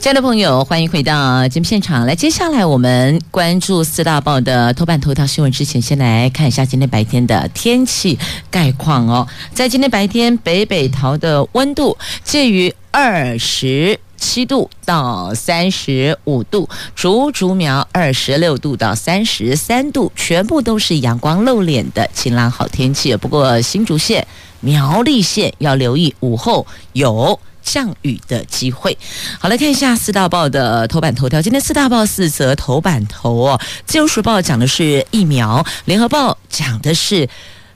[0.00, 2.06] 亲爱的朋友，欢迎回到节目现场。
[2.06, 8.18] 来，接下来我们关注四大报的头版头条新闻之前，先来看一下今天白天的天气
[8.50, 9.28] 概况哦。
[9.52, 23.14] 在今天白天，北北桃的温度介于二十七度到三十五度，竹竹苗二十六度到三十三度，全部都是阳光露脸的晴朗好天气。
[23.18, 24.26] 不过新竹县、
[24.60, 27.38] 苗栗县要留意午后有。
[27.70, 28.98] 降雨的机会。
[29.38, 31.40] 好，来看一下四大报的头版头条。
[31.40, 33.60] 今天四大报四则头版头哦。
[33.86, 37.28] 自由时报讲的是疫苗，联合报讲的是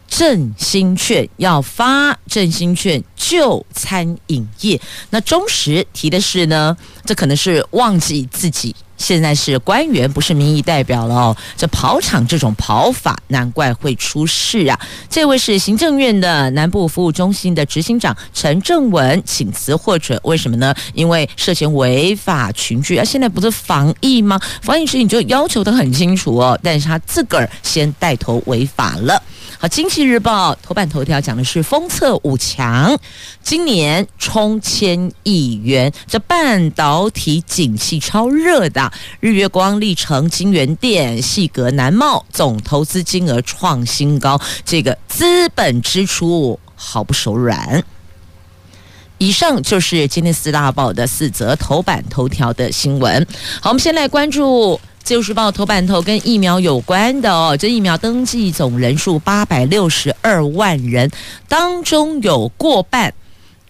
[0.08, 4.80] 振兴券，要发振兴券救餐饮业。
[5.10, 8.74] 那中时提的是呢，这可能是忘记自己。
[8.96, 11.36] 现在是官员，不是民意代表了哦。
[11.56, 14.80] 这跑场这种跑法，难怪会出事啊！
[15.10, 20.72] 这位是行政院的南部服务中心的执行长陈正文请辞获准，为什么呢？
[20.94, 23.04] 因为涉嫌违法群聚啊！
[23.04, 24.40] 现在不是防疫吗？
[24.62, 29.20] 防疫时你就要求得很清楚哦，但是他自个儿先带头违法了。
[29.58, 32.96] 好，《经济日报》头版头条讲的是封测五强，
[33.42, 38.92] 今年冲千亿元，这半导体景气超热的。
[39.20, 47.82] 日月光、力成、京元电、细格、南贸总投资金额创新高，这个资本支出毫不手软。
[49.18, 53.26] 以上就是今天四大报的四则头版头条的新闻。
[53.60, 54.80] 好，我们先来关注。
[55.04, 61.10] 自由时报头版头跟疫苗有关的哦，这疫苗登记总人数八百六十二万人，
[61.46, 63.12] 当中有过半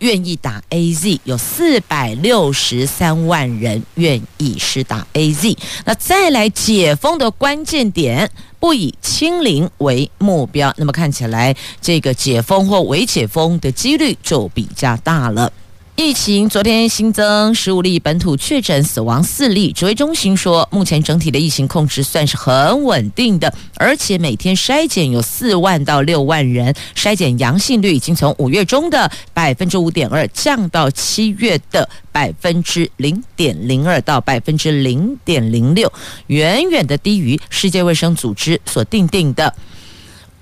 [0.01, 5.57] 愿意打 AZ，有四百六十三万人愿意施打 AZ。
[5.85, 15.53] 那再来解封的关键点，不以清零为目标，那么看起来这个解封或微解封的几率就比较大了。
[15.97, 19.71] 疫情昨天新增十五例本土确诊，死亡四例。
[19.71, 35.93] 指挥中心说，目前整体的疫情控制算是很稳定的，而且每天筛检有四万到六万人，筛检阳性率已经从五月中的百分之五点二降到七月的百分之零点零二到百分之零点零六，
[36.27, 39.55] 远远的低于世界卫生组织所定定的。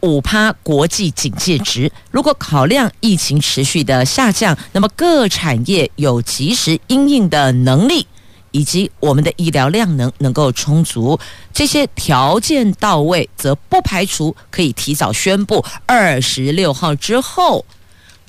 [0.03, 8.07] 五趴国际警戒值，如果考量疫情持续的下降，那么各产业有及时应应的能力，
[8.51, 11.19] 以及我们的医疗量能能够充足，
[11.53, 17.65] 这些条件到位，则不排除可以提早宣布二十六号之后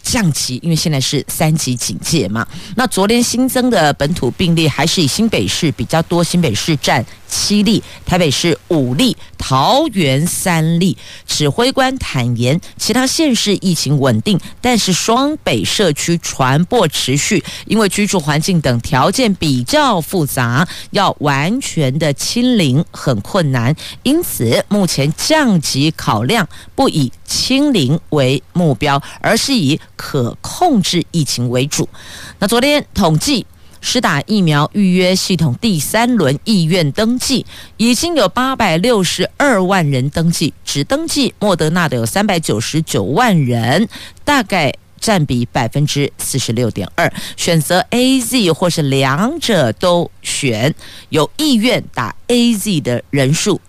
[0.03, 2.47] 降级，因为现在是三级警戒嘛。
[2.75, 10.95] 那昨天新增的本土病例还是以新北市比较多，新北市占七例，台北市五例，桃园三例。
[11.25, 23.75] 指挥官坦言，其他县市疫情稳定，但是双北社区传播持续，因为居住环境等条件比较复杂，要完全的清零很困难。
[24.03, 31.89] 因此，目前降级考量不以清零为目标，而是以可控制疫情为主。
[32.38, 33.47] 那昨天统计。
[33.85, 37.45] 施打疫苗预约系统第三轮意愿登记
[37.75, 43.89] 已经有八百六十二万人登记，只登记莫德纳的有三百九十九万人，
[44.23, 47.11] 大概占比百分之四十六点二。
[47.35, 50.73] 选择 AZ 或是两者都选，
[51.09, 53.59] 有意愿打 AZ 的人数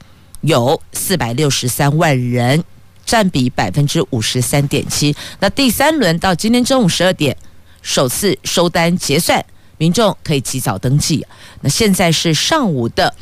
[0.42, 2.62] 有四百六十三万人，
[3.04, 5.14] 占比百分之五十三点七。
[5.40, 7.36] 那第三轮到今天中午十二点
[7.82, 9.44] 首次收单结算。
[9.84, 11.26] 民众可以及早登记。
[11.60, 13.14] 那现在是上午的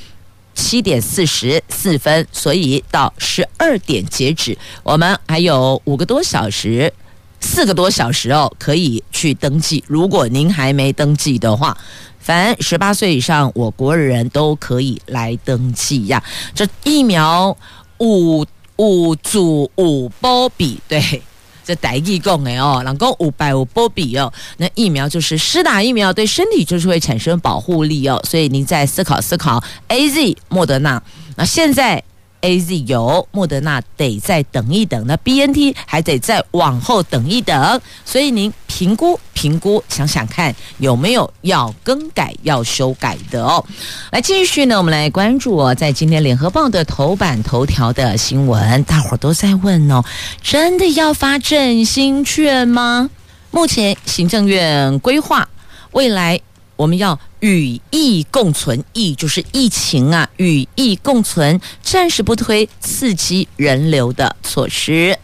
[0.55, 6.93] 七点四十四分，所以到十二点截止，我们还有五个多小时，
[7.41, 9.83] 四个多小时哦，可以去登记。
[9.89, 11.77] 如果您还没登记的话，
[12.21, 16.23] 凡十八岁以上我国人都可以来登记呀。
[16.55, 17.57] 这疫苗
[17.99, 21.21] 五五组五波比对。
[21.65, 31.03] 这台语讲的哦，人讲五百五波比哦，那疫苗就是施打疫苗对身体就是会产生保护力哦，所以您再思考思考，AZ 莫德纳，
[31.37, 32.03] 那现在。
[32.43, 43.65] A Z 有，莫德纳得再等一等，那 B N T 还得再往后等一等，所以您评估评估，想想看有没有要更改、要修改的哦。
[44.11, 50.05] 来继续呢，我们来关注哦，在今天联合报的头版头条的新闻，大伙儿都在问哦，
[50.43, 53.09] 真的要发振兴券吗？
[53.51, 55.49] 目前行政院规划
[55.93, 56.41] 未来
[56.77, 65.19] 我们要与疫共存，疫就是疫情啊，与疫共存，暂时不推刺激人流的措施。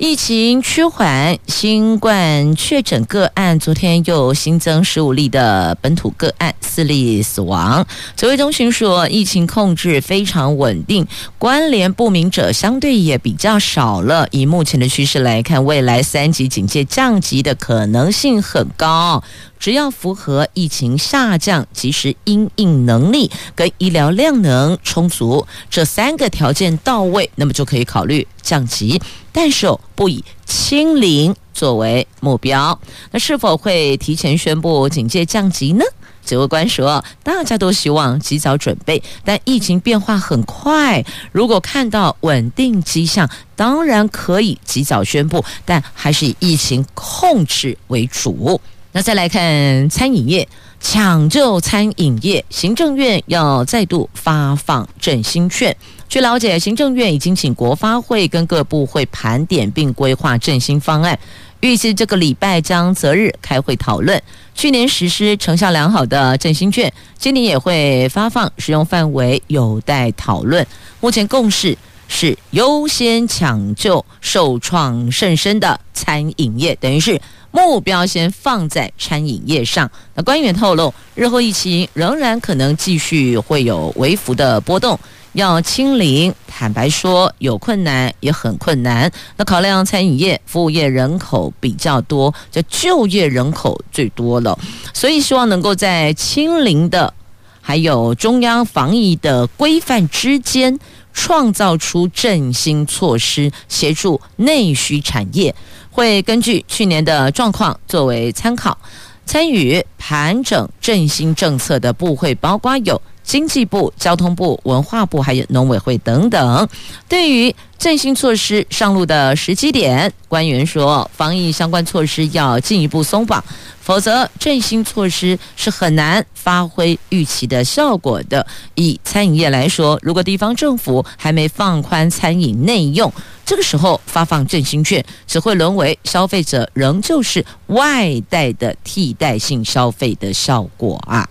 [0.00, 7.84] 疫情趋缓，新冠确诊个案昨天又新增十五例的本土个案，四例死亡。
[8.14, 11.04] 指挥中心说，疫情控制非常稳定，
[11.36, 14.28] 关联不明者相对也比较少了。
[14.30, 19.24] 以目前的趋势来看，未来三级警戒降级的可能性很高。
[19.58, 29.00] 只要符合疫情下降、及时应应能力跟医疗量能充足这三个条件到位，那么就可以考虑降级。
[29.32, 32.78] 但是哦不以清零作为目标。
[33.10, 35.84] 那是否会提前宣布警戒降级呢？
[36.24, 41.02] 指挥官说，大家都希望及早准备，但疫情变化很快，
[41.32, 43.26] 如果看到稳定迹象，
[43.56, 48.60] 当然可以及早宣布，但还是以疫情控制为主。
[48.92, 50.48] 那再来看餐饮业，
[50.80, 55.76] 抢救餐饮业，行政院要再度发放振兴券。
[56.08, 61.18] 据了解，行政院已经请国发会跟各部会盘点并规划振兴方案，
[61.60, 64.20] 预计这个礼拜将择日开会讨论。
[64.54, 70.66] 去年实施成效良好的振兴券，今年也会发放，使用范围有待讨论。
[71.00, 71.76] 目前共识
[72.08, 77.20] 是优先抢救受创甚深的餐饮业，等于是。
[77.50, 79.90] 目标先放在餐饮业上。
[80.14, 84.98] 那官员透露，日后疫情仍然可能继续会有微幅的波动，
[85.32, 89.10] 要清零，坦白说有困难，也很困难。
[89.36, 94.58] 那考量餐饮业、服务业人口比较多，这就业人口最多了，
[94.92, 97.12] 所以希望能够在清零的
[97.60, 100.78] 还有中央防疫的规范之间，
[101.12, 105.54] 创造出振兴措施，协助内需产业。
[105.98, 108.78] 会根据去年的状况作为参考，
[109.26, 116.68] 参与盘整振兴政策的部会包括有经济部、交通部、文化部，还有农委会等等。
[117.08, 123.42] 对于振兴措施上路的时机点，官员说，防疫相关措施要进一步松绑，
[123.80, 128.46] 否则振兴措施是很难发挥预期的效果的。
[128.76, 133.12] 以餐饮业来说，如果地方政府还没放宽餐饮内用，
[133.48, 141.26] 这个时候发放振兴券，只会沦为消费者仍旧是外带的替代性消费的效果啊。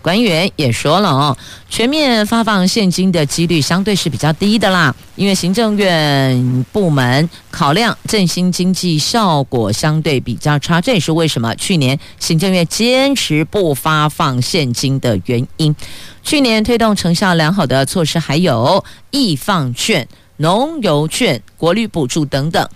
[0.00, 1.36] 官员也说了哦，
[1.68, 15.74] 全面发放现金的几率相对是比较低的啦，因为行政院部门考量振兴经济效果相对比较差，这也是为什么去年行政院坚持不发放现金的原因。
[16.22, 22.68] 去年推动成效良好的措施还有易放券、农游券、国旅补助等等。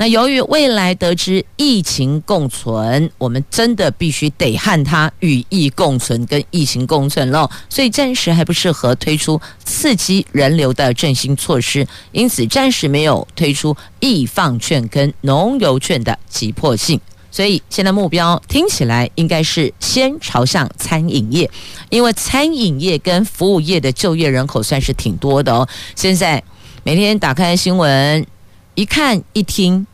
[0.00, 17.00] 那由于未来得知疫情共存，我们真的必须得和它与疫共存，跟疫情共存喽，所以暂时还不适合推出刺激人流的振兴措施，因此暂时没有推出易放券跟农游券的急迫性。
[17.32, 21.50] 所以现在目标听起来应该是先朝向餐饮业，
[21.90, 25.68] 因为餐饮业跟服务业的就业人口算是挺多的哦。
[25.96, 26.42] 现在
[26.88, 28.26] 每天打开新闻。
[28.74, 29.86] 一看一听，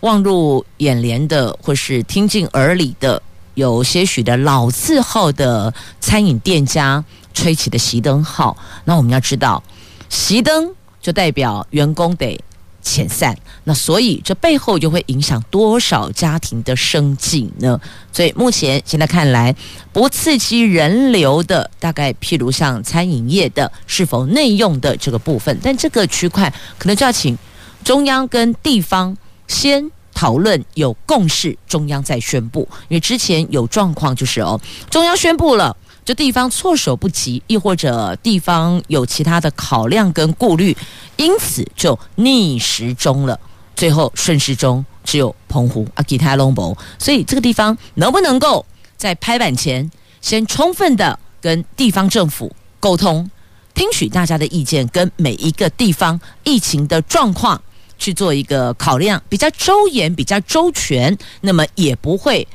[0.00, 3.22] 望入眼帘的，或是听进耳里的，
[3.52, 8.56] 有些许的老字号的餐饮店家吹起的熄灯号。
[8.86, 9.62] 那我们要知道，
[10.08, 12.42] 熄灯就代表员工得
[12.82, 17.80] 遣散，那所以这背后又会影响多少家庭的生计呢？
[18.12, 19.54] 所以目前现在看来，
[19.92, 27.36] 不刺激人流的，大概譬如像餐饮业的，是否内用的这个部分，但这个区块可能就要请。
[27.82, 29.16] 中央跟地方
[29.48, 32.68] 先讨论有共识，中央再宣布。
[32.88, 34.60] 因为之前有状况就是哦，
[34.90, 35.74] 中央宣布了，
[36.10, 40.76] 就地方措手不及，亦或者地方有其他的考量跟顾虑，
[41.16, 43.38] 因此就逆时钟了。
[43.76, 46.76] 最后顺时钟只有澎湖啊，吉他拢无。
[46.98, 49.88] 所以这个地方能不能够在拍板前
[50.20, 53.30] 先充分的跟地方政府沟通，
[53.72, 57.62] 听取大家的意见，跟每一个地方疫情的状况。
[58.00, 62.48] 去做一个考量，比较周延、比较周全，那么也不会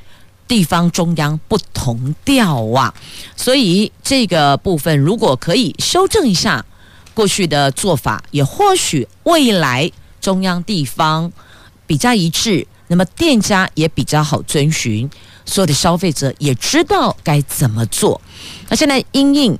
[0.47, 2.93] 地方中央不同调啊。
[3.35, 6.65] 所以这个部分如果可以修正一下
[7.13, 11.31] 过去的做法，也或许未来中央地方
[11.87, 15.09] 比较一致，那么店家也比较好遵循，
[15.45, 18.19] 所有的消费者也知道该怎么做。
[18.69, 19.57] 那现在因应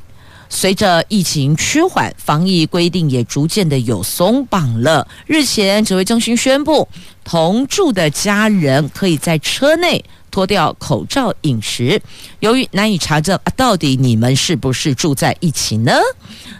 [0.50, 5.08] 随着疫情趋缓，防疫规定也逐渐的有松绑了。
[5.26, 6.88] 日前，指挥中心宣布，
[7.24, 10.04] 同住的家人可以在车内
[10.36, 12.02] 脱掉口罩饮食。
[12.42, 15.94] 由于难以查证啊，到底你们是不是住在一起呢？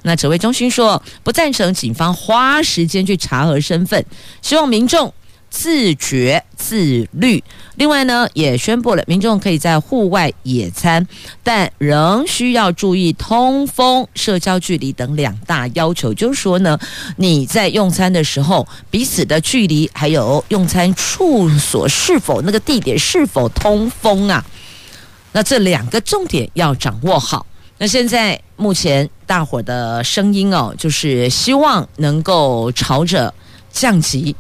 [0.04, 4.06] 那指挥中心说，不赞成警方花时间去查核身份，
[4.42, 5.14] 希望民众。
[5.56, 7.42] 自觉自律。
[7.76, 11.08] 另外呢，也宣布了民众可以在户外野餐，
[11.44, 16.14] 但仍需要注意通风、社交距离等两大要求。
[16.14, 16.78] 就是说呢，
[17.16, 24.46] 你在用餐的时候，彼此的距离，还有用餐处所是否那个地点是否通风啊？
[25.32, 27.46] 那这两个重点要掌握好。
[27.78, 33.34] 那现在目前大伙的声音哦，就是希望能够朝着
[33.72, 34.36] 降级。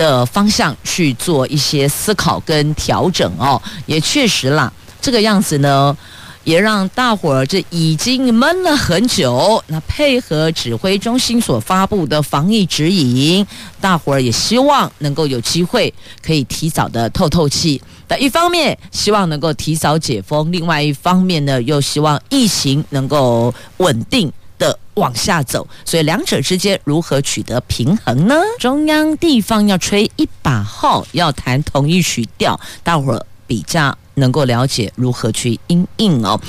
[0.00, 5.94] 的方向去做一些思考跟调整哦，也确实啦，这个样子呢，
[6.42, 9.62] 也让大伙儿这已经闷了很久。
[9.66, 13.46] 那配合指挥中心所发布的防疫指引，
[13.78, 15.92] 大伙儿也希望能够有机会
[16.22, 17.82] 可以提早的透透气。
[18.08, 24.32] 那一方面希望能够提早解封，另外一方面呢，又希望疫情能够稳定。
[24.94, 28.34] 往下走，所以两者之间如何取得平衡呢？
[28.58, 36.40] 中央地方要吹一把号，要弹同一曲调，大伙儿比较能够了解如何去应应哦。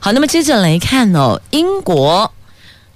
[0.00, 2.32] 好，那么接着来看哦，英国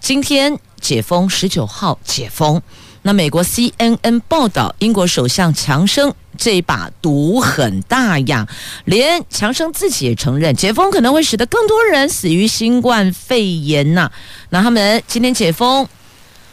[0.00, 2.62] 今天解封，十九号解封。
[3.06, 6.12] 那美国 CNN 报道，英国首相强生。
[6.36, 8.46] 这一把赌很大呀，
[8.84, 14.10] 连强生自己也承认，解封可能会使得更多人死于新冠肺炎呐。
[14.50, 15.88] 那他们今天解封，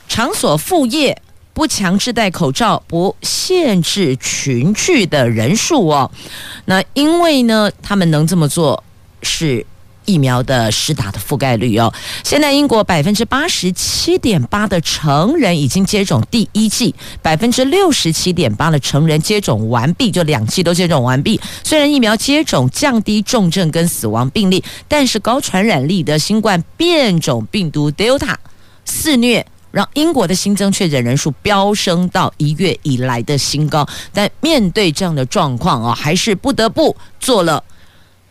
[0.07, 1.19] 场所复业，
[1.55, 6.11] 不强制戴口罩，不限制群聚的人数哦。
[6.65, 8.83] 那因为呢，他们能这么做
[9.23, 9.65] 是。
[10.05, 11.93] 疫苗的施打的覆盖率哦，
[12.23, 21.39] 现在英国百分之八十七点八的成人已经接种第一剂，百分之六十七点八的成人接种完毕，就两剂都接种完毕。
[21.63, 28.35] 虽然疫苗接种降低重症跟死亡病例，但是高传染力的新冠变种病毒 Delta
[28.85, 33.87] 肆虐，让英国的新增确诊人数飙升到一月以来的新高。
[34.13, 37.63] 但面对这样的状况啊，还是不得不做了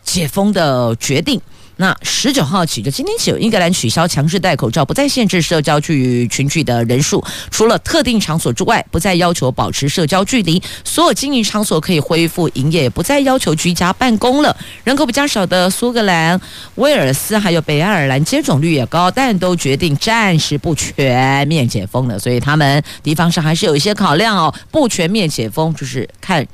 [0.05, 1.41] 解封的决定。
[1.83, 10.63] 那十九号起，就今天起，英格兰取消强制戴口罩，不再限制社交距群聚的人数，除了特定场所之外，不再要求保持社交距离。
[10.85, 14.57] 所有经营场所可以恢复营业，不再要求居家办公了。
[14.85, 16.41] 人口比较少的苏格兰、
[16.77, 22.17] 威尔斯还有北爱尔兰接种率也高，但都决定暂时不全面解封了。
[22.17, 26.47] 所以他们地方上还是有一些考量哦，不全面解封就是看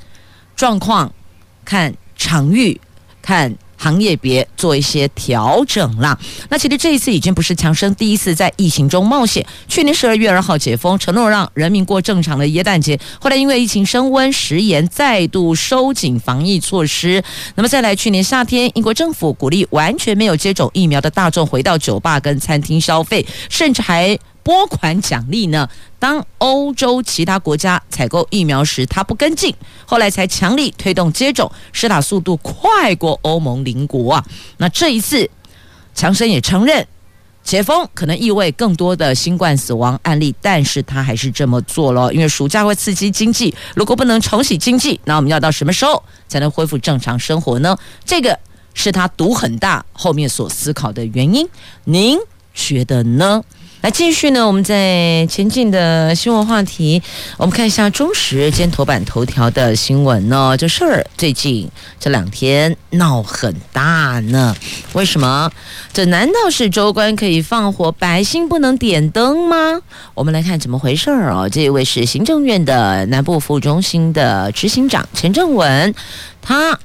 [0.56, 1.12] 状况、
[1.66, 2.80] 看场域、
[3.20, 3.54] 看。
[3.78, 6.18] 行业别做一些调整啦。
[6.50, 9.46] 那其实这一次已经不是强生第一次在疫情中冒险。
[9.68, 12.98] 去年十二月二号解封，承诺让人民过正常的耶诞节。
[13.18, 17.22] 后来因为疫情升温，食盐再度收紧防疫措施。
[17.54, 24.18] 那么再来，去年夏天，英国政府鼓励完全没有接种疫苗的大众回到酒吧跟餐厅消费，甚至还。
[24.42, 25.68] 拨款奖励呢？
[25.98, 29.54] 当欧洲其他国家采购疫苗时，他不跟进，
[29.84, 34.24] 后来才强力推动接种，施打速度快过欧盟邻国啊。
[34.56, 35.28] 那这一次，
[35.94, 36.86] 强生也承认，
[37.42, 47.76] 解封可能意味更多的新冠死亡案例，但是他还是这么做了，因为暑假会刺激经济，如果不能重启经济，那我们要到什么时候才能恢复正常生活呢？
[48.04, 48.38] 这个
[48.72, 51.48] 是他赌很大后面所思考的原因，
[51.84, 52.16] 您
[52.54, 53.42] 觉得呢？
[53.80, 57.00] 来继续呢，我们在前进的新闻话题，
[57.36, 61.70] 我们看一下中时今天头版头条的新闻呢，这事儿最近
[62.00, 64.56] 这两天闹很大呢。
[64.94, 65.48] 为什么？
[65.92, 69.80] 这难道是州官可以放火，百姓不能点灯吗？
[70.14, 71.48] 我们来看怎么回事儿哦。
[71.48, 75.94] 这一位是行政院的南部服务中心的执行长陈正文，
[76.42, 76.76] 他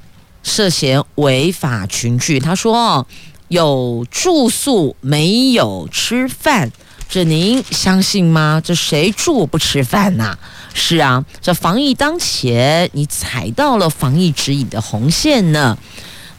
[0.44, 3.04] 涉嫌违法群聚，他说
[3.48, 6.70] 有住宿没有吃饭。
[7.14, 8.60] 这您相信吗？
[8.64, 10.36] 这谁住不吃饭呐？
[10.74, 15.78] 是啊，这防疫当前，你踩到了防疫指引的红线呢。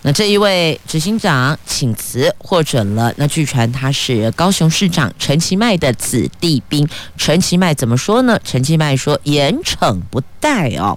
[0.06, 3.12] 那这一位执行长请辞获准了。
[3.18, 6.88] 那据传他是高雄市长陈其迈的子弟兵。
[7.18, 8.40] 陈其迈怎么说呢？
[8.44, 10.96] 陈其迈说严惩不贷哦。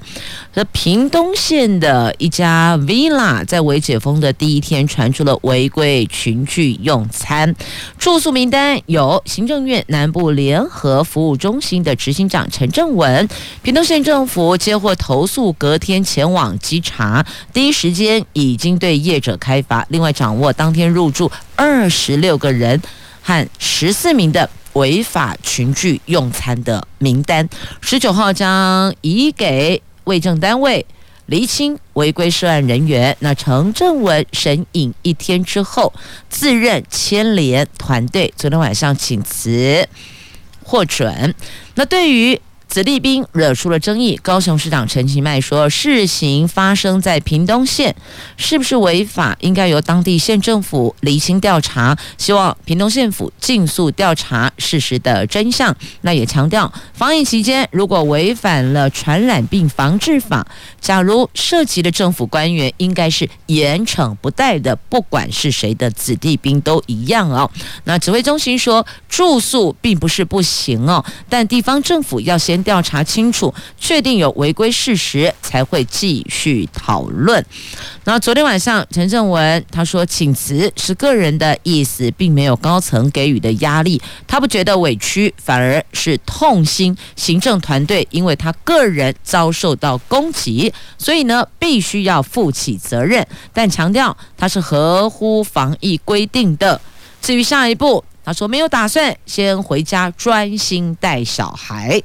[0.52, 7.56] 这屏东县的一家 villa 在微解封的第一天传出了违规群聚用餐，
[7.96, 13.26] 住宿名单有行政院南部联合服务中心的执行长陈正文。
[13.62, 17.24] 屏东县政府接获投诉，隔天前往稽查，
[17.54, 22.80] 第一时间已经对业者开罚，另外掌握当天入住二十六个人，
[23.22, 27.48] 和十四名的违法群聚用餐的名单，
[27.80, 30.86] 十九号将移给卫政单位
[31.26, 33.16] 厘清违规涉案人员。
[33.20, 35.92] 那陈正文审议一天之后，
[36.30, 39.88] 自认牵连团队，昨天晚上请辞
[40.62, 41.34] 获准。
[41.74, 47.96] 那对于子弟兵惹出了争议，高雄市长陈其迈说，事情发生在屏东县，
[48.36, 55.74] 是不是违法，应该由当地县政府厘清调查，希望屏东县府尽速调查事实的真相。
[56.02, 60.46] 那也强调，防疫期间如果违反了传染病防治法，
[60.78, 67.50] 假如涉及的政府官员，应该是严惩不贷的，不管是谁的子弟兵都一样哦。
[67.84, 72.57] 那指挥中心说，住宿并不是不行哦，但地方政府要先。
[72.62, 77.44] 调查清楚，确定有违规事实，才会继续讨论。
[78.04, 86.96] 那昨天晚上，陈正文他说请辞是个人的意思，并没有高层给予的压力，他不觉得委屈，反而是痛心。
[87.16, 96.80] 行政团队因为他个人遭受到攻击，所以呢必须要负起责任，但强调他是合乎防疫规定的。
[97.20, 101.98] 至于下一步，他说没有打算先回家专心带小孩。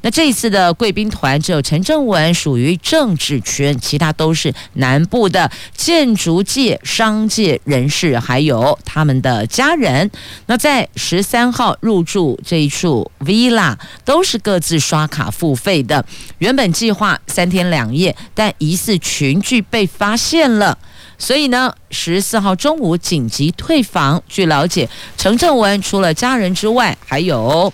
[0.00, 10.10] 那这一次的贵宾团只有陈正文属于政治圈，其他都是南部的建筑界、商界人士，还有他们的家人。
[10.46, 16.02] 那在十三号入住这一处 villa，都是各自刷卡付费的。
[16.38, 20.78] 原本计划三天两夜，但疑似群聚被发现了，
[21.18, 24.22] 所以呢，十四号中午紧急退房。
[24.28, 27.72] 据了解，陈正文除了家人之外，还有。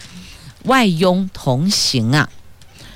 [0.67, 2.29] 外佣同行啊！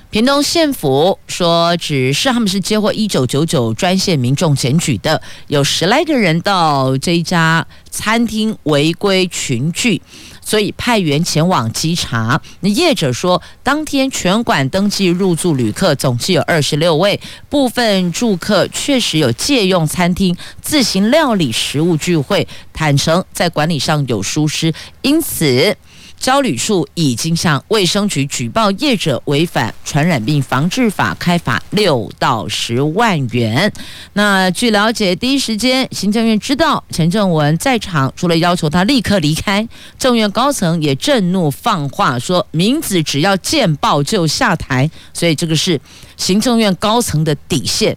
[0.08, 10.00] 屏东县府说，只是他们是接获一九九九专线民众检举的，有十来个人到这一家餐厅违规群聚，
[10.46, 12.40] 所以派员前往稽查。
[12.60, 25.76] 那业者说，当天全馆登记入住旅客总计有二十六位，部分住客确实有借用餐厅自行料理食物聚会，坦诚在管理上有疏失，因此。
[26.18, 33.72] 交旅处已经向卫生局举报业者违反传染病防治法，开罚六到十万元。
[34.14, 44.90] 那据了解，第一时间行政院知道陈正文在场，除了要求他立刻离开，政院高层也震怒放话说，名字只要见报就下台。
[45.12, 45.80] 所以这个是
[46.16, 47.96] 行政院高层的底线。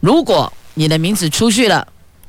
[0.00, 1.86] 如果你的名字出去了，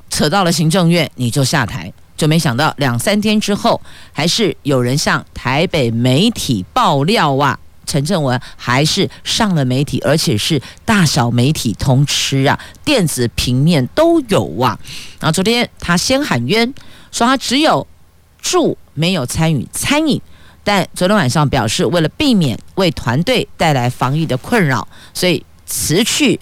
[0.10, 1.92] 扯到了行政院，你就下台。
[2.20, 3.80] 就没想到两三天之后，
[4.12, 14.78] 还是有人向台北媒体爆料啊，陈正文还是上了媒体，而且是大小媒体通吃啊，电子平面都有啊。
[15.22, 16.74] 然后昨天他先喊冤，
[17.10, 17.88] 说他只有
[18.42, 20.22] 住没有参与餐饮，
[20.66, 26.38] 但昨天晚上表示为了避免为团队带来防疫的困扰，所以辞去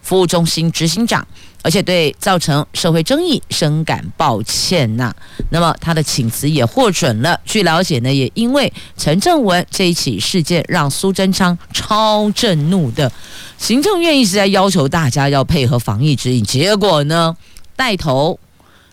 [0.00, 1.28] 服务中心执行长。
[1.62, 5.14] 而且对造成社会争议深感抱歉呐、
[5.50, 7.38] 那么他的请辞也获准了。
[7.44, 13.10] 据了解呢，也因为陈正文这一起事件，让苏贞昌超震怒的。
[13.58, 17.36] 行政院一直在要求大家要配合防疫指引，结果呢，
[17.76, 18.38] 带头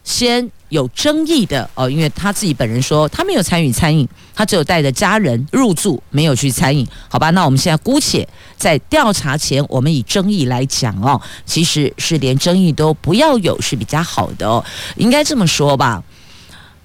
[0.04, 0.52] 先。
[0.70, 6.86] 有争议的哦，因为他自己本人说他没有参与餐饮，他只有带着家人入住，没有去餐饮。
[7.08, 14.64] 好吧，那我们现在姑且在调查前，我们以争议来讲哦，其实是连争议都不要有是比较好的哦，
[14.96, 16.04] 应该这么说吧。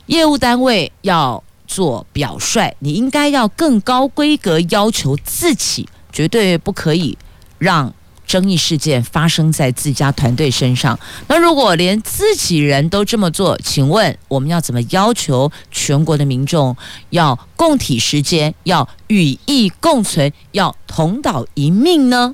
[0.06, 7.16] 业务单位要做表率，你应该要更高规格要求自己，绝对不可以
[7.58, 7.94] 让。
[8.30, 16.76] 争议事件发生在自家团队身上，那如果连自己人都这么做，请问我们要怎么要求全国的民众
[17.08, 22.32] 要共体时间，要与疫共存，要同岛一命呢？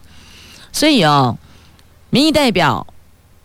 [0.71, 1.39] 所以哦，
[2.11, 2.87] 民意代表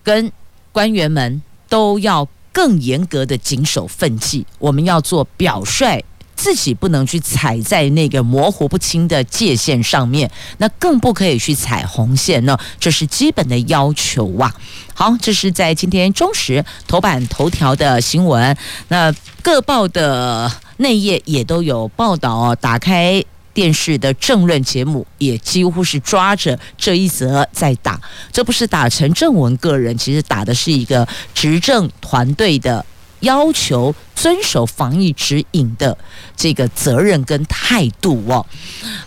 [0.03, 0.29] 跟
[0.73, 6.03] 官员们都要更严格的谨守分际，我们要做表率。
[6.41, 12.57] 自己不能去踩在那个模糊不清的界限上面，那更不可以去踩红线呢。
[12.79, 14.51] 这是基本的要求啊。
[14.95, 18.57] 好，这是在今天中时头版头条的新闻。
[18.87, 22.57] 那各报的内页也都有报道哦。
[22.59, 23.23] 打开
[23.53, 28.01] 电视的政论节目，也几乎是抓着这一则在打。
[28.31, 32.83] 这不是打陈正文个人，其实打的是一个执政团队的。
[33.21, 35.97] 要求遵守防疫指引的
[36.35, 38.45] 这个责任跟态度哦。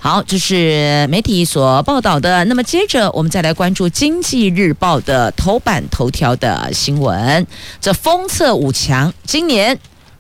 [0.01, 2.45] 好，这是媒体所报道的。
[2.47, 7.47] 那么接着我们再来关注《经济日报》的头版头条的新闻。
[7.81, 9.79] 这封测五强，今年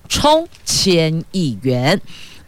[0.08, 2.00] 冲千亿元。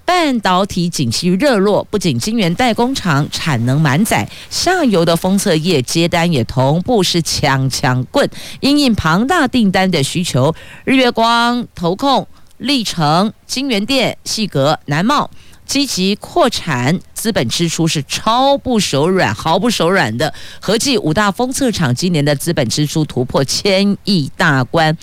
[0.07, 12.27] 半导体景气热络，不仅晶圆代工厂产能满载，下游的封测业接单也同步是抢抢棍，因应庞大订单的需求，日月光、投控、
[12.59, 15.29] 力成、京元电、细格、南茂
[15.67, 20.33] 积极扩产，资本支出是超不手软，毫不手软的。
[20.61, 24.97] 合计五大封测厂今年的资本支出突破千亿大关。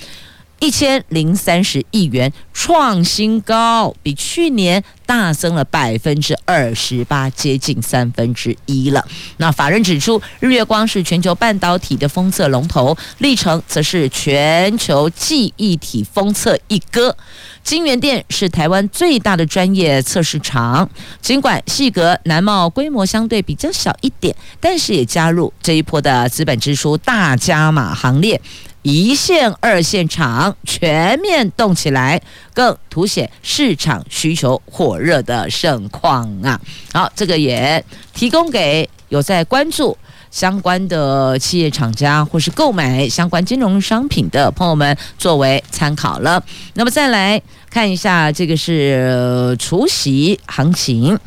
[0.64, 9.06] 一千零三十亿元创新高，比去年大增了百分之二十八，接近三分之一了。
[9.36, 17.18] 那法人指出，日月光是全球半导体的封测龙头，力成则是全球记忆体封测一哥，
[17.62, 20.90] 金元电是台湾最大的专业测试厂。
[21.22, 28.40] 尽管细格、南茂规模相对比较小一点，但是也加入这一波的资本支出大加码行列。
[28.84, 32.22] 一线、二线厂全面动起来，
[32.54, 36.60] 更凸显市场需求火热的盛况啊！
[36.94, 39.98] 好，这个也提供给有在关注
[40.30, 46.44] 相关的企业厂家或是购买相关金融商品的朋友们作为参考了。
[46.74, 51.18] 那么再来看一下，这个是除息行情，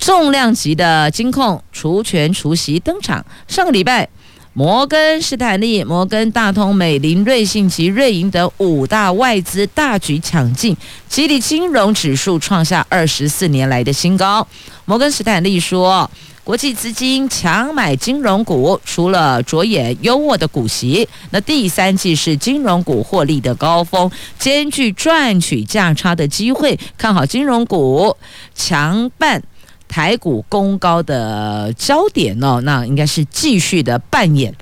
[0.00, 4.08] 重量级的金控除权除息登场，上个礼拜。
[4.60, 10.76] 摩根士坦利、摩根大通、美林、瑞信及瑞银等五大外资大举抢进，
[11.08, 14.46] 激励金融指数创下二十四年来的新高。
[14.84, 16.10] 摩根士坦利说，
[16.44, 28.14] 国际资金强买金融股，除了着眼优渥的股息，那第三季是金融股获利的高峰，兼具赚取价差的机会，看好金融股
[28.54, 29.42] 强办。
[29.90, 34.54] 台股攻高的焦点哦，那应该是继续的扮演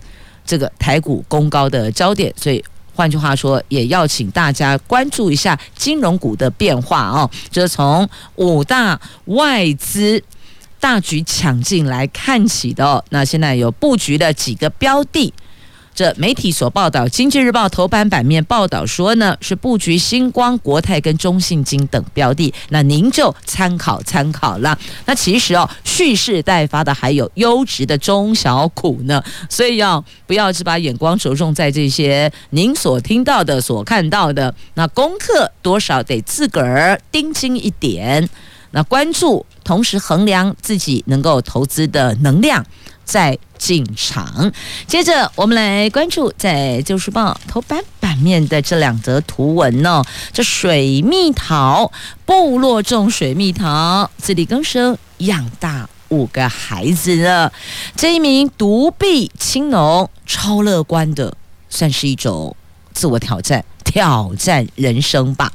[0.46, 2.64] 这个台股攻高的焦点，所以
[2.94, 7.30] 换句话说，也要请大家关注一下金融股的变化哦。
[7.50, 10.22] 这从五大外资
[10.80, 15.34] 大举抢进来看起的哦，那现在有布局的几个标的。
[15.98, 24.78] 这媒体所报道，《经济日报》头版版面报道说呢，是布局星光、国泰跟中信金等标的，那您就参考参考了。
[25.06, 34.54] 那其实哦，蓄势待发的还有优质的中小股呢，所以要不要只把眼光着重在这些您所听到的、所看到的？
[34.74, 38.30] 那功课多少得自个儿盯紧一点，
[38.70, 42.64] 那关注，同时衡量自己能够投资的能量。
[43.04, 44.52] 再进场。
[44.86, 50.04] 接着，我们来关注在《旧时报》头版版面的这两则图文哦。
[50.30, 51.90] 这水蜜桃
[52.26, 57.50] 部落种水蜜桃，自力更生养大五个孩子了。
[57.96, 61.34] 这一名独臂青农超乐观的，
[61.70, 62.54] 算是一种
[62.92, 65.50] 自我挑战，挑战人生吧。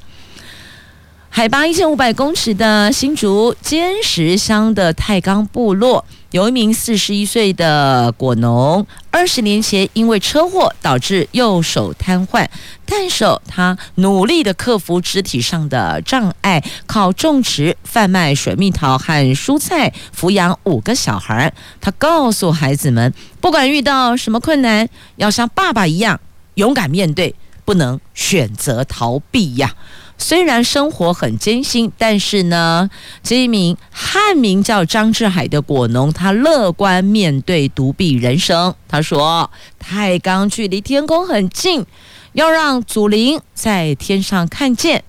[1.36, 6.06] 海拔一千五百公尺的新竹尖石乡的太冈部落。
[6.30, 12.48] 有一名四十一岁的果农，二十年前因为车祸导致右手瘫痪，
[12.86, 21.52] 但是他努力的克服肢体上的障碍，靠种植、贩卖水蜜桃和蔬菜抚养五个小孩。
[21.82, 26.19] 他告诉孩子们，不管遇到什么困难，要像爸爸一样
[26.54, 27.34] 勇敢面对，
[27.65, 29.74] 不能选择逃避呀。
[30.17, 32.89] 虽然生活很艰辛，但是呢，
[33.21, 38.73] 这一名汉名叫张志海的果农，他乐观面对独臂人生。
[38.88, 41.86] 他说：“太钢距离天空很近，
[42.34, 45.04] 要让祖灵在天上看见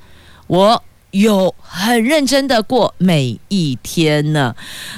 [0.46, 0.82] 我。”
[1.14, 4.52] 有很认真的过每一天呢。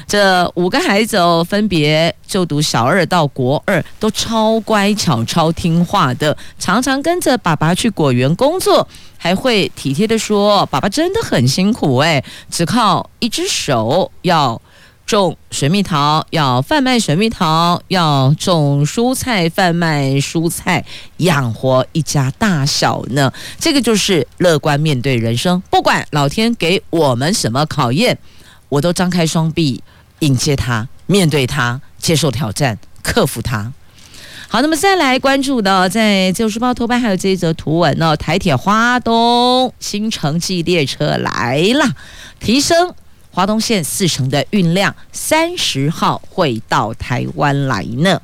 [0.06, 14.60] 这五个孩子哦，分别就读小二到国二，都超乖巧、超听话的，常常跟着爸爸去果园工作，还会体贴的说：“爸爸真的很辛苦哎，只靠一只手要。”
[15.06, 20.84] 种水蜜桃，要贩卖水蜜桃，要种蔬菜贩卖蔬菜，
[21.18, 23.32] 养活一家大小呢。
[23.60, 28.18] 这个就是乐观面对人生，不管老天给我们什么考验，
[28.68, 29.80] 我都张开双臂
[30.18, 33.72] 迎接它，面对它，接受挑战，克服它。
[34.48, 41.94] 好，那么再来关注的，在《旧时报》头版还有这一则图文呢，台铁花东新城际列车来了，
[42.40, 42.92] 提升。
[43.36, 48.18] 华东线四成的运量，三十号会到台湾来呢。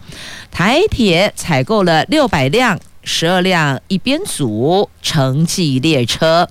[0.51, 6.49] 台铁采购了六百辆十二辆一编组城际列车。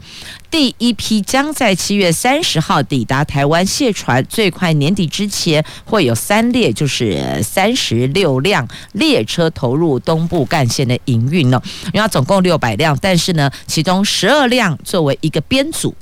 [0.51, 11.59] 第一批将在七月三十号抵达台湾卸船，最快年底之前会有三列，就是三十六辆列车投入东部干线的营运呢。
[11.95, 15.95] 因为总共六百辆，但是呢，其中十二辆作为一个编组。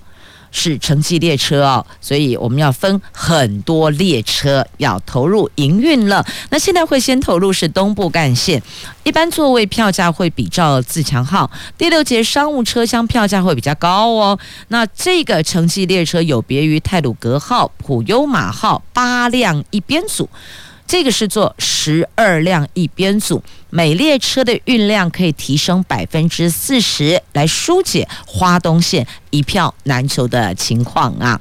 [0.51, 6.25] 是城际列车哦，所以我们要分很多列车要投入营运了。
[6.49, 8.61] 那现在会先投入是东部干线，
[9.03, 14.39] 一般座位票价会比照自强号，第六节商务车厢票价会比较高哦。
[14.69, 20.29] 那这个城际列车有别于泰鲁阁号、普悠玛号八辆一编组。
[20.89, 31.39] 这个是做十二辆一编组，每列车的运量可以提升百分之四十，来疏解花东线一票难求的情况啊。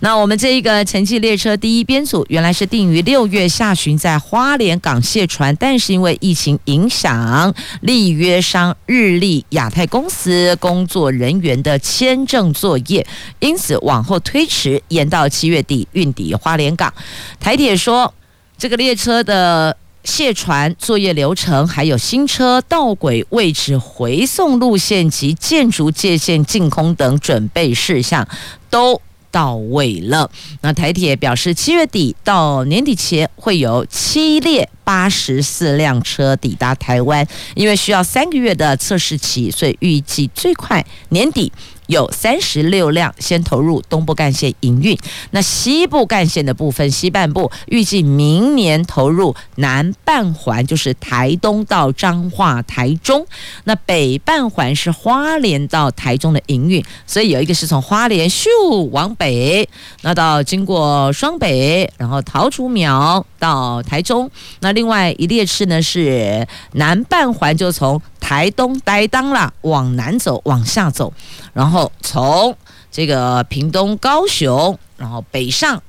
[0.00, 13.06] 那我们这一个城际列车第一编组原来是定于六月下旬在花莲港卸船，但是因为疫情影响，立约商日立亚太公司工作人员的签证作业，
[13.40, 16.90] 因此往后推迟，延到七月底运抵花莲港。
[17.38, 18.14] 台铁说。
[18.58, 28.26] 这个列车的卸船作业流程，还有新车道轨位置、回送路线及建筑界限净空等准备事项，
[28.70, 30.30] 都到位了。
[30.62, 41.52] 那台铁表示，七月底到年底前会有七列八十四辆车抵达台湾，因为需要三个月的测试期，所以预计最快年底。
[41.86, 44.98] 有三十六辆先投入东部干线营运，
[45.30, 53.22] 那西部干线的部分，西半部预计明年投入南半环，就是台东到彰化、台中；
[53.64, 58.48] 那北半环是花莲到台中的营运，所以有一个是从花莲咻
[58.90, 59.68] 往北，
[60.02, 64.28] 那到经过双北，然后桃竹苗到台中；
[64.60, 71.14] 那另外一列次呢是南半环，就从台东呆当啦往南走，往下走。
[71.52, 72.56] 然后从
[72.90, 75.80] 这个屏东、高雄，然后北上，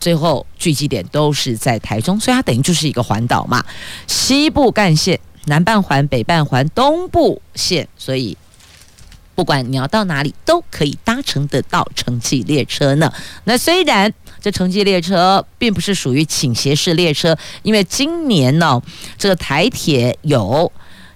[0.00, 3.64] 最后聚集点都是在台中，所以它等于就是一个环岛嘛。
[4.08, 8.36] 西部干线、南半环、北半环、东部线，所以
[9.36, 13.12] 不管你要到哪里，都可以搭乘得到城际列车呢。
[13.44, 18.82] 那虽然这城际列车并不是属于倾斜式列车，因为今年呢，
[19.16, 20.72] 这个台铁有。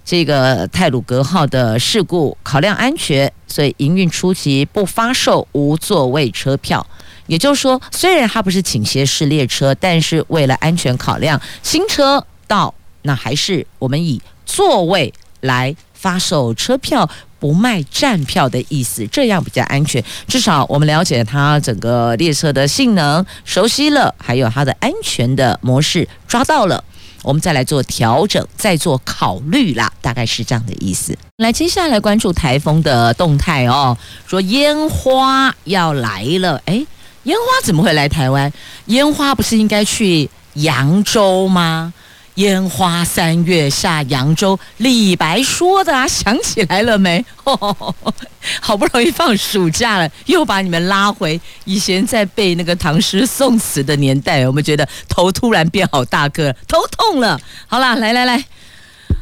[0.09, 6.83] 这个泰鲁阁号的事故，考量安全，所以营运初期不发售无座位车票。
[7.27, 20.03] 也就是说，虽然它不是倾斜式列车，但是为了安全考量，新车到那还是我们以座位来发售车票，不卖站票的意思，这样比较安全。
[20.27, 26.83] 至少我们了解它整个列车的性能，熟悉了，还有它的安全的模式抓到了。
[27.21, 31.17] 我们再来做调整，再做考虑啦，大概是这样的意思。
[31.37, 33.97] 来，接下来关注台风的动态哦。
[34.27, 36.85] 说烟花要来了，诶，
[37.23, 38.51] 烟花怎么会来台湾？
[38.85, 41.93] 烟花不是应该去扬州吗？
[42.39, 47.23] 烟花三月下扬州，李白说的啊，想起来了没？
[47.43, 47.93] 哦，
[48.61, 57.37] 好不容易放暑假了，又把你们拉回以前在背那个唐诗宋词的年代，我们觉得头突然变好大个，头痛了。
[57.67, 58.41] 好了，来来来，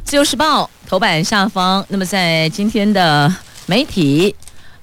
[0.03, 3.33] 自由时报头版下方，那么在今天的
[3.65, 4.35] 媒体。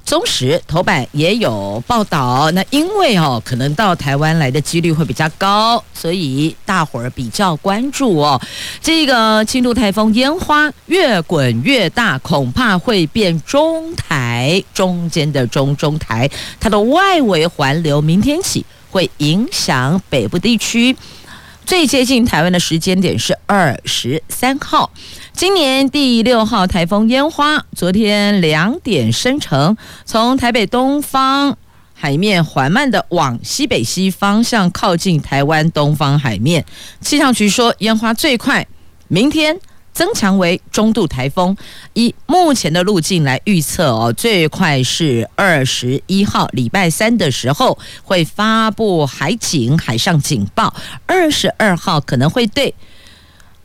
[0.05, 8.41] 中时头版也有报道，那因为哦，可能到台湾来的几率会比较高，所以大伙儿比较关注哦。
[8.83, 20.95] 这个轻度台风烟花越滚越大，恐怕会变中台，中间的中中台，它的外围环流明天起会影响北部地区。
[21.67, 24.91] 最接近台湾的时间点是二十三号，
[25.37, 31.59] 今年第六号台风烟花，昨天两点生成，从台北东方
[31.93, 36.65] 海面缓慢地往西北西方向靠近台湾东方海面。
[37.01, 38.67] 气象局说，烟花最快
[39.09, 39.59] 明天。
[39.93, 41.57] 增强为中度台风，
[41.93, 50.75] 以目前的路径来预测哦，最快是二十一号礼拜三的时候会发布海警、海上警报，
[51.07, 52.75] 二十二号可能会对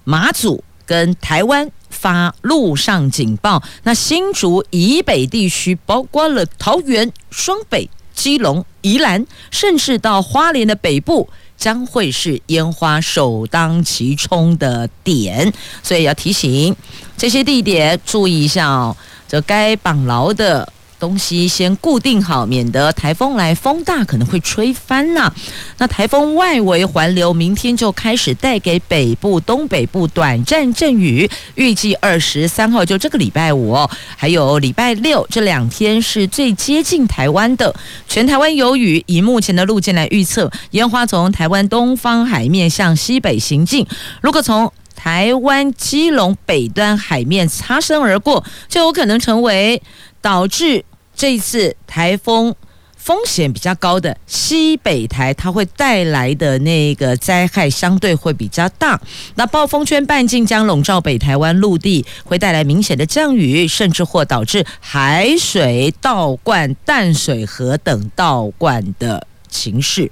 [0.03, 3.61] 马祖跟台湾发陆上警报。
[3.83, 11.29] 那新竹以北地区，包括了桃园、双北、基隆、宜兰，甚至到花莲的北部。
[11.59, 15.51] 将会是烟花首当其冲的点，
[15.83, 16.73] 所以要提醒
[17.17, 18.95] 这些地点注意一下哦。
[19.27, 25.33] 这该绑牢的东西先固定好，免得台风来风大可能会吹翻呐、
[25.77, 33.75] 那台风外围环流明天就开始带给北部、东北部短暂阵雨，预计二十三号就这个礼拜五，
[34.15, 37.73] 还有礼拜六这两天是最接近台湾的，
[38.07, 39.03] 全台湾有雨。
[39.07, 43.87] 以目前的路径来预测，烟花从台湾东方海面向西北行进，
[44.21, 49.81] 如果从台湾基隆北端海面擦身而过，就有可能成为
[50.21, 50.83] 导致
[51.19, 52.55] 这一次台风
[52.95, 58.97] 风险比较高的西北台，它会带来的那个灾害相对会比较大。
[59.35, 70.09] 那暴风圈半径将笼罩北台湾陆地，会带来明显的降雨，甚至或导致海水倒灌淡水河等倒灌的情势。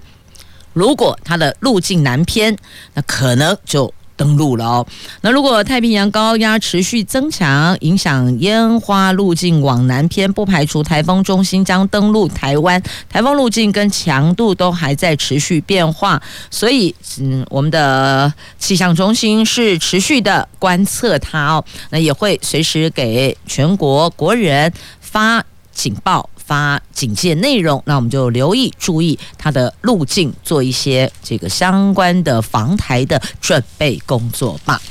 [0.73, 2.57] 如果它的路径南偏，
[2.95, 3.93] 那可能就。
[4.17, 4.87] 登陆了哦。
[5.21, 12.81] 那如果太平洋高压持续增强，影响烟花路径往南偏，不排除台风中心将登陆台湾。
[13.07, 21.63] 台风路径跟强度都还在持续变化，所以嗯，我们的气象中心是持续的观测它哦。
[21.91, 26.29] 那也会随时给全国国人发警报。
[26.47, 34.81] 发警戒内容，那我们就留意注意它的路径，做一些这个相关的防台的准备工作吧。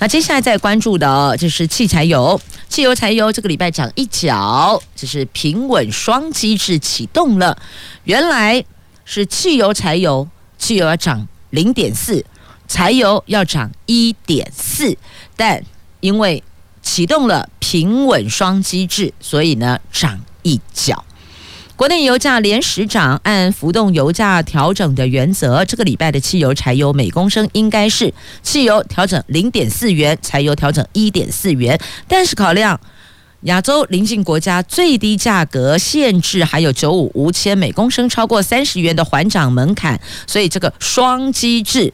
[0.00, 7.56] 那接下来再关注的就是汽柴油，汽油柴油这个礼拜涨一角，就是平稳双机制启动了。
[8.02, 8.64] 原来
[9.04, 12.24] 是汽油柴油，汽油要涨零点四，
[12.66, 14.96] 柴油要涨一点四，
[15.36, 15.62] 但
[16.00, 16.42] 因为
[16.82, 20.20] 启动了平稳双机制，所以呢涨。
[20.42, 21.04] 一角，
[21.76, 31.78] 国内油价连十涨，按浮动油价调整的原则，这个礼拜的汽油、柴油每公升应该是汽油调整零点四元，柴油调整一点四元。
[32.08, 32.80] 但是考量
[33.42, 41.92] 亚洲邻近国家最低价格限制，还有九五无铅每公升超过三十元的缓涨门槛，所以这个双机制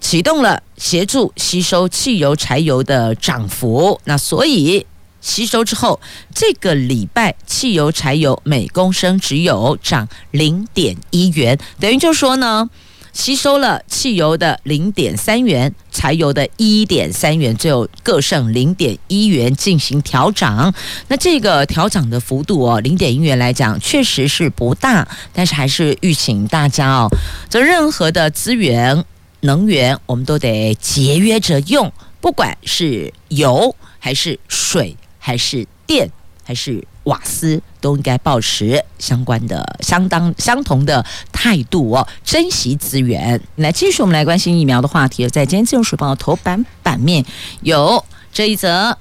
[0.00, 4.00] 启动了，协助吸收汽油、柴油的涨幅。
[4.04, 4.86] 那所以。
[5.26, 6.00] 吸收之后，
[6.32, 12.70] 这个礼拜汽油、柴油每公升只有涨零点一元，等于就说呢，
[13.12, 20.72] 吸收了汽油的零点三元，柴油的一点三元，最后各剩零点一元进行调涨。
[21.08, 27.08] 那这个调涨的幅度哦，零点一元来讲确实是不大，但是还是吁请大家哦，
[27.50, 29.04] 这任何的资源、
[29.40, 34.96] 能源，我们都得节约着用，不管是油还是水。
[35.26, 36.08] 还是电，
[36.44, 43.40] 还是瓦斯，都应该保持相关的、相当相同的态度哦，珍惜资源。
[43.56, 45.28] 来，继续我们来关心疫苗的话题。
[45.28, 47.24] 在今天《自由时报》头版版面
[47.62, 48.96] 有这一则，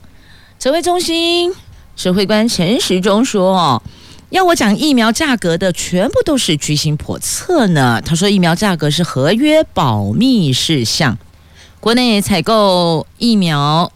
[0.57, 1.53] 指挥中心
[1.95, 3.83] 指挥官陈时中说：“哦，
[4.31, 11.19] 要我讲疫苗价格的，全部都是居心叵测呢。”他说：“疫苗价格是合约保密事项，
[11.79, 13.91] 国内采购疫苗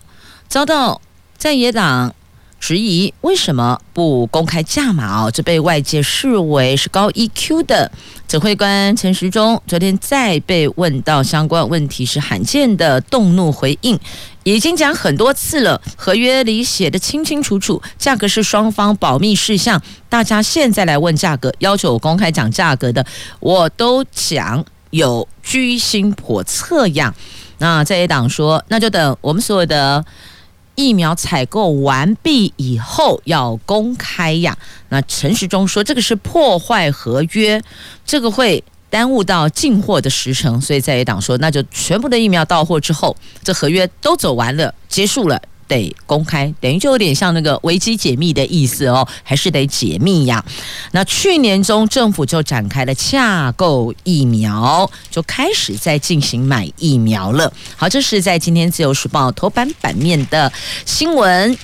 [0.47, 1.01] 遭到
[1.35, 2.13] 在野党。”
[2.59, 5.31] 质疑为什么不公开价码哦？
[5.31, 7.89] 这被外界视为是高 EQ 的
[8.27, 13.97] 指挥官陈时中，昨天再被问到相关问题，是罕见的动怒回应。
[14.43, 19.81] 已经讲很多次了，合约里写得清清楚楚，价格是双方保密事项。
[20.09, 23.05] 大家现在来问价格，要求我公开讲价格的，
[23.39, 27.13] 我都讲有居心叵测样。
[27.59, 30.03] 那在野党说，那就等我们所有的。
[30.79, 34.57] 疫苗采购完毕以后要公开呀？
[34.87, 37.61] 那陈时中说，这个是破坏合约，
[38.05, 43.13] 这个会耽误到进货的时程，所以在野党说，那就全部的疫苗到货之后，
[43.43, 45.41] 这合约都走完了，结束了。
[45.69, 50.43] 得公开，等于就有点像那个危机解密的意思哦，还是得解密呀。
[50.91, 57.53] 那去年中政府就展开了架构疫苗，就开始在进行买疫苗了。
[57.77, 60.51] 好，这是在今天自由时报头版版面的
[60.85, 61.57] 新闻。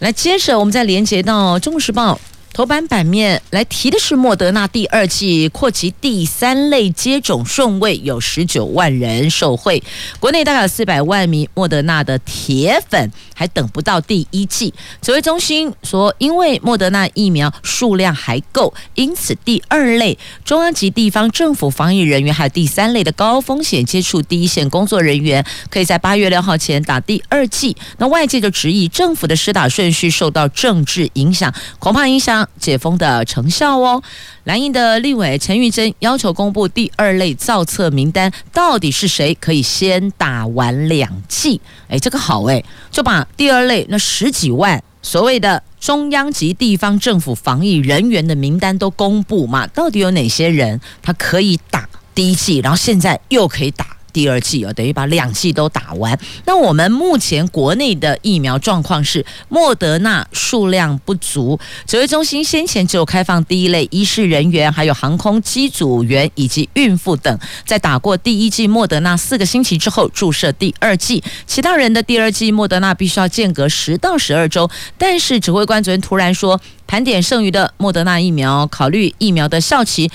[0.00, 2.18] 来，接着我们再连接到中国时报。
[2.52, 9.80] 头版版面来提的是莫德纳第二季扩及第三类接种顺位，有十九万人受惠。
[10.18, 14.74] 国内大概有四百万名莫德纳的铁粉还等不到第一剂。
[15.00, 27.74] 指挥中心说，因为莫德纳疫苗数量还够，因此第二类中央及地方政府防疫人员，还有第三类的高风险接触第一线工作人员，可以在八月六号前打第二剂。
[27.96, 32.46] 那外界就质疑政府的施打顺序受到政治影响，恐怕影响。
[32.58, 34.02] 解封的成效哦，
[34.44, 41.58] 蓝营的立委陈玉珍要求公布第二类造册名单，到底是谁可以先打完两剂？
[41.88, 53.96] 哎，这个好哎，就把第二类那十几万所谓的中央及地方政府防疫人员的名单都公布嘛，到底有哪些人他可以打第一剂，然后现在又可以打？
[54.12, 56.18] 第二剂哦，等于把两剂都打完。
[56.44, 61.58] 那我们目前国内的疫苗状况是，莫德纳数量不足。
[61.86, 71.22] 指挥中心先前只有开放第一类医师人员、还有航空机组员以及孕妇等，在打过第一剂莫德纳四个星期之后注射第二剂。
[71.46, 74.70] 其他人的第二剂莫德纳必须要间隔十到十二周。
[74.98, 80.10] 但是指挥官昨天突然说，盘点剩余的莫德纳疫苗，考虑疫苗的效期。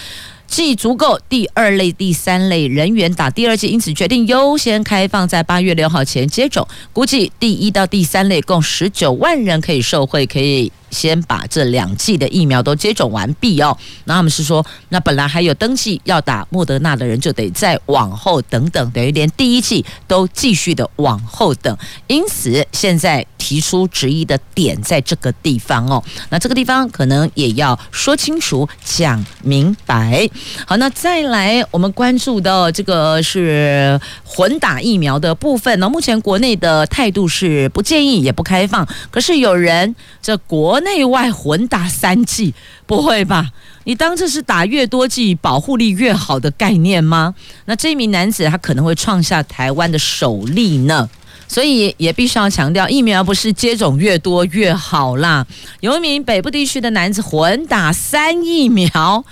[0.48, 6.68] 既足够第二类、第三类人员打第二剂，因此决定优先开放在八月六号前接种。
[6.94, 10.72] 估计第一到第三类共十九万人可以受惠，可以。
[10.92, 13.78] 先把这两剂的疫苗都接种完毕哦。
[14.06, 21.78] 那他们是说，那本来还有登记要打莫德纳的人，就得再往后等等，等于连第一剂都继续的往后等。
[22.08, 26.04] 因此，现在提出质疑的点在这个地方哦。
[26.30, 30.30] 那这个地方可能也要说清楚、讲明白。
[30.66, 35.90] 好，那再来我们关注的这个是混打疫苗的部分呢。
[35.90, 40.75] 目前国内的态度是不建议也不开放，可是有人这国。
[40.76, 42.54] 国内外混打三剂，
[42.86, 43.50] 不会吧？
[43.86, 47.34] 你当这是打越多剂保护力越好的概念吗？
[47.64, 51.10] 那这名男子他可能会创下台湾的首例呢，
[51.48, 55.48] 所以也必须要强调，疫苗不是接种越多越好啦。
[55.80, 59.24] 有一名北部地区的男子混打三疫苗，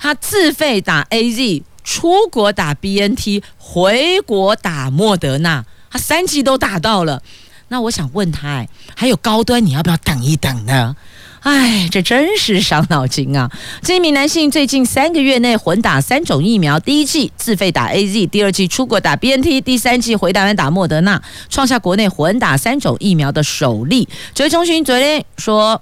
[0.00, 7.22] 他自费打 AZ，出国打 BNT，回国打莫德纳，他三剂都打到了。
[7.68, 10.96] 那我想问他，哎，还有高端，你要不要等一等呢？
[11.40, 13.50] 哎，这真是伤脑筋啊！
[13.80, 24.08] 这一名男性最近三个月内混打三种疫苗，第一剂自费打 AZ，第二剂出国打 BNT，第三剂回台湾打莫德纳，创下国内混打三种疫苗的首例。
[24.34, 25.80] 指挥中心昨天说。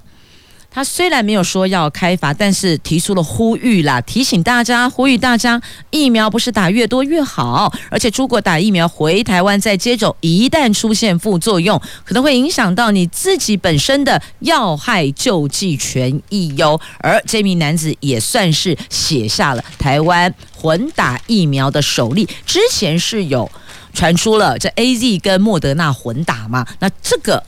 [0.77, 5.59] 他虽然没有说要开罚，但是提出了呼吁啦，提醒大家，呼吁大家，
[5.89, 16.79] 疫苗不是打越多越好，而且出国打疫苗回台湾再接种，一旦出现副作用，可能会影响到你自己本身的要害救济权益哟。
[16.99, 23.51] 而这名男子也算是写下了台湾混打疫苗的首例，之前是有
[23.95, 27.43] 传出了这 AZ 跟莫德纳混打嘛，那这个。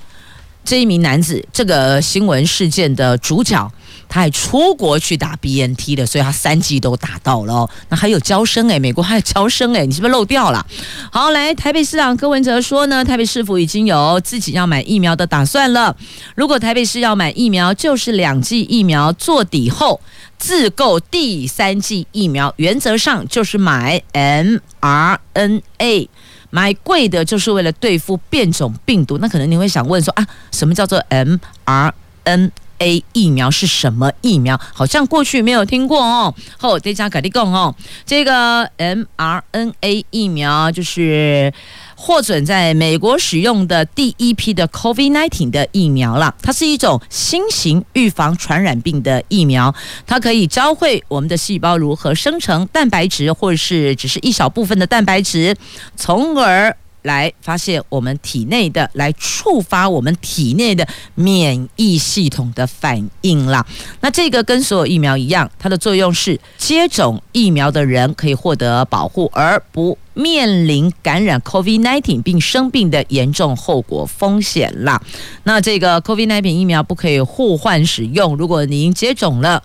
[0.68, 3.72] 这一名男子，这个新闻事件的主角，
[4.06, 7.66] 他还出国去打 BNT 的，所以他三剂都打到了。
[7.88, 10.66] 那还有娇生诶，美国还有娇生诶，你是不是漏掉了？
[11.10, 15.96] 好，来，台北市长柯文哲说呢，台北市府已经有自己要买疫苗的打算了。
[16.34, 19.98] 如果台北市要买疫苗，就是两剂疫苗做底后
[20.36, 26.08] 自购第三剂疫苗，原则上就是买 mRNA。
[26.50, 34.58] 买贵的就是为了对付变种病毒，那可能你会想问说啊，什么叫做 mRNA 疫苗是什么疫苗？
[34.72, 36.34] 好像过去没有听过哦。
[36.58, 37.74] 后这家肯定讲哦，
[38.06, 41.52] 这个 mRNA 疫苗就是。
[42.00, 49.74] 获准在美国使用的第一批的 COVID-19 的疫苗了，它是一种新型预防传染病的疫苗，
[50.06, 55.56] 它可以教会我们的细胞如何生成蛋白质，或者是只是一小部分的蛋白质，
[55.96, 56.76] 从而。
[57.02, 63.64] 来发现我们体内的，来触发我们体内的免疫系统的反应啦。
[64.00, 75.00] 那这个跟所有疫苗一样，它的作用是接种疫苗的人可以获得保护，而不面临感染 COVID-19 并生病的严重后果风险啦。
[75.44, 78.36] 那这个 COVID-19 疫苗不可以互换使用。
[78.36, 79.62] 如果您接种了，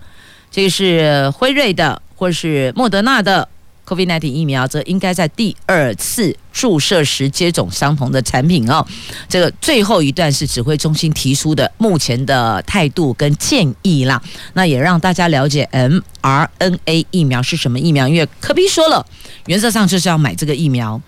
[0.51, 3.49] 这个是辉瑞的或是莫德纳的。
[3.87, 8.85] COVID-19 疫苗则应该在第二次注射时接种相同的产品哦。
[9.27, 14.21] 这个最后一段是指挥中心提出的目前的态度跟建议啦。
[14.53, 19.05] 那也让大家了解 mRNA 疫苗是什么疫苗，因为柯 P 说了，
[19.47, 21.01] 原则上就是要买这个疫苗，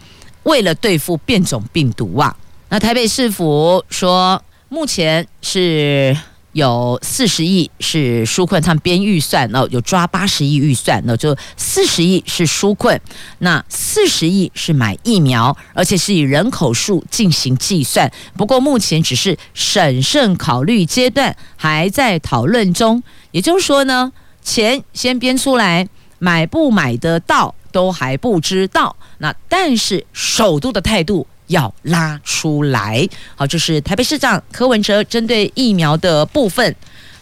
[0.44, 2.36] 为了对付变种病毒啊。
[2.70, 6.18] 那台北市府说，目前是。
[6.56, 12.98] 有四十亿是纾困，他们编预算，然后有抓八十亿预算，那就四十亿是纾困，
[13.40, 18.10] 那四十亿是买疫苗，而且是以人口数进行计算。
[18.38, 23.04] 不过目前只是审慎考虑阶段，还在讨论中。
[23.32, 25.86] 也就是说呢，钱先编出来，
[26.20, 28.96] 买不买得到都还不知道。
[29.18, 31.28] 那但是首都的态度。
[31.48, 36.76] 要拉出来，好，就是台北市长柯文哲针对疫苗的部分，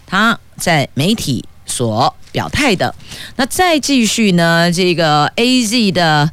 [0.05, 2.93] 他在媒体所表态的。
[3.36, 6.32] 那再继续呢，这个 AZ 的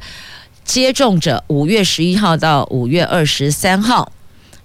[0.65, 4.13] 接种者，五月十一号到五月二十三号，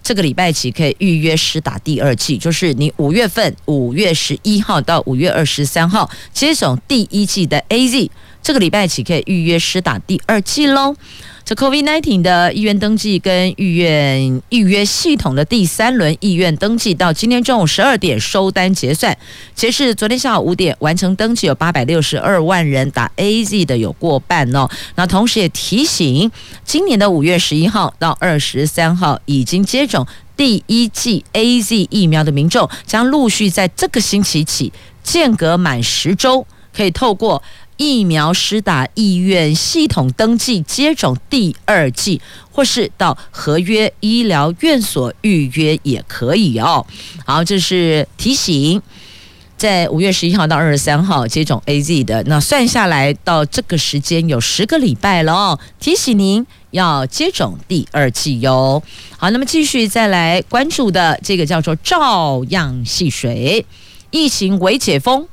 [0.04, 8.10] 这个礼拜起可以预约施打第二剂，就是你五月份五月十一号到五月二十三号接种第一剂的 AZ，
[8.44, 10.96] 这个礼拜起可以预约施打第二剂喽。
[11.46, 14.20] 这 COVID-19 的意愿登记跟预约
[14.50, 19.16] 预约系统的第三轮意愿登记，到今天中午十二点收单结算。
[19.54, 24.68] 截至昨天下午五点完成登记，有八百六十二万人打 AZ 的有过半哦。
[24.96, 26.32] 那同时也提醒，
[26.64, 34.74] 今年的五月十一号到二十三号已经接种第一剂 AZ 疫苗的民众，将陆续在这个星期起
[35.04, 37.44] 间隔满十周，可以透过。
[37.78, 42.22] 疫苗施打意愿系统登记接种第二剂，
[42.52, 46.86] 或是到合约医疗院所预约也可以哦。
[47.26, 48.82] 好，这是提醒，
[49.58, 55.60] 在五月十一号到二十三号接种 AZ 的，那算下来到这个时间有十个礼拜了哦。
[55.80, 58.82] 提醒您要接种第二剂哟。
[59.18, 63.66] 好，那么继续再来关注的这个叫做照样戏水，
[64.12, 65.28] 疫情未解封。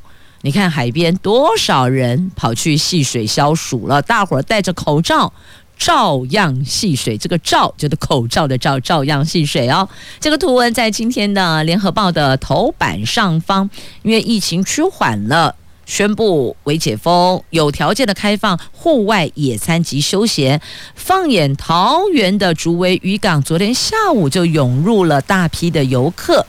[0.45, 4.03] 你看海边多少人跑去戏水消暑了？
[4.03, 5.33] 大伙儿戴着口罩，
[5.79, 7.17] 照样戏水。
[7.17, 9.89] 这个“照”就是口罩的“照”，照样戏水哦。
[10.19, 13.71] 这个图文在今天的《联合报》的头版上方，
[14.03, 15.55] 因为疫情趋缓了，
[15.87, 20.61] 宣布为解封，有条件的开放户外野餐及休闲。
[20.97, 26.45] 放眼桃园的竹围渔港，昨天下午就涌入了大批的游客。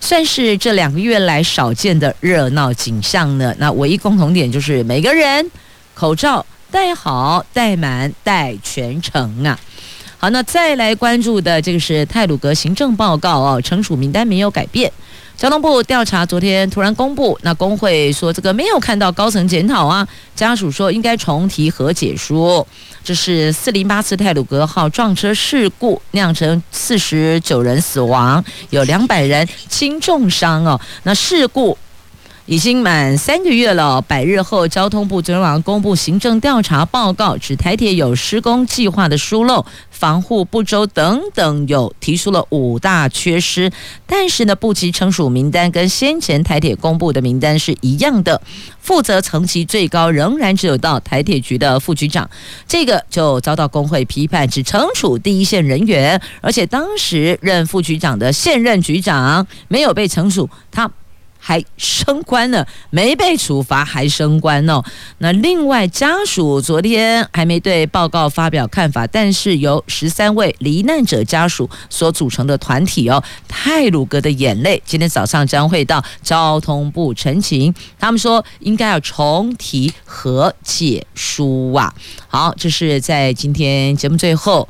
[0.00, 3.54] 算是这两个月来少见的热闹景象呢。
[3.58, 5.50] 那唯一共同点就是每个人
[5.94, 9.58] 口罩戴好、戴满、戴全程啊。
[10.18, 14.92] 好，那再来关注的这个是泰鲁格行政报告哦，惩处名单没有改变。
[15.40, 22.66] 交通部调查昨天突然公布，那工会说这个没有看到高层检讨啊，家属说应该重提和解书。
[23.02, 30.78] 这是四零八次泰鲁格号撞车事故酿成四十九人死亡，有两百人轻重伤哦。
[31.04, 31.78] 那事故。
[32.50, 43.70] 已经满三个月了，百日后，交通部昨天晚上公布行政调查报告，指台铁有施工计划的疏漏、防护不周等等，有提出了五大缺失。
[44.04, 48.42] 但是呢，部级惩处名单跟先前台铁公布的名单是一样的，
[48.80, 52.28] 负责层级最高仍然只有到台铁局的副局长，
[52.66, 60.90] 这个就遭到工会批判，只惩处第一线人员，而且当时任副局长的现任局长没有被惩处，他。
[61.40, 64.82] 还升官了，没被处罚还升官哦。
[65.18, 81.92] 那另外家属昨天还没对报告发表看法，但是由十三位罹难者家属所组成的团体哦，泰鲁格的眼泪今天早上将会到交通部陈情，他们说应该要重提和解书啊。
[82.28, 84.68] 好，这是在今天节目最后。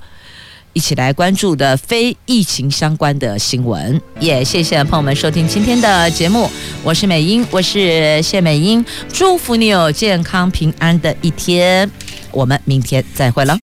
[0.72, 6.48] 一起来关注的非疫情相关的新闻，也谢谢朋友们收听今天的节目，
[6.84, 11.90] 我是美英，我是谢美英，祝福你有健康平安的一天，
[12.30, 13.58] 我们明天再会了。